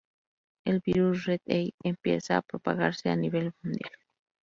El 0.65 0.79
virus 0.83 1.25
Red 1.27 1.41
Eye 1.45 1.75
empieza 1.83 2.37
a 2.37 2.41
propagarse 2.41 3.09
a 3.11 3.15
nivel 3.15 3.51
mundial. 3.61 3.91